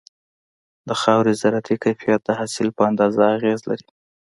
د 0.87 0.89
خاورې 1.01 1.31
زراعتي 1.41 1.75
کيفيت 1.83 2.21
د 2.25 2.29
حاصل 2.39 2.67
په 2.77 2.81
اندازه 2.89 3.23
اغېز 3.37 3.59
لري. 3.69 3.87